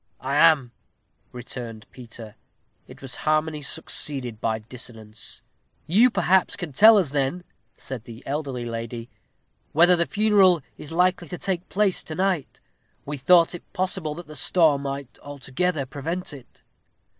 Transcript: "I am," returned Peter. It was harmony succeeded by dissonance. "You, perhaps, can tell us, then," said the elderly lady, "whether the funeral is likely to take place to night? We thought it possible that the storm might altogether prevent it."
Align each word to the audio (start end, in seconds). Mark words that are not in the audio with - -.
"I 0.21 0.33
am," 0.35 0.71
returned 1.31 1.85
Peter. 1.91 2.35
It 2.87 3.03
was 3.03 3.17
harmony 3.17 3.61
succeeded 3.61 4.41
by 4.41 4.57
dissonance. 4.57 5.43
"You, 5.85 6.09
perhaps, 6.09 6.55
can 6.55 6.73
tell 6.73 6.97
us, 6.97 7.11
then," 7.11 7.43
said 7.77 8.05
the 8.05 8.25
elderly 8.25 8.65
lady, 8.65 9.11
"whether 9.73 9.95
the 9.95 10.07
funeral 10.07 10.63
is 10.75 10.91
likely 10.91 11.27
to 11.27 11.37
take 11.37 11.69
place 11.69 12.01
to 12.05 12.15
night? 12.15 12.59
We 13.05 13.17
thought 13.17 13.53
it 13.53 13.73
possible 13.73 14.15
that 14.15 14.25
the 14.25 14.35
storm 14.35 14.81
might 14.81 15.19
altogether 15.19 15.85
prevent 15.85 16.33
it." 16.33 16.63